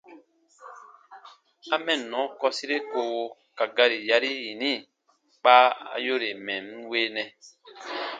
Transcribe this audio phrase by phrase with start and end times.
[1.73, 3.23] A «mɛnnɔ» kɔsire koowo
[3.57, 4.71] ka gari yari yini
[5.39, 5.53] kpa
[5.93, 7.23] a yore mɛ̀ n weenɛ.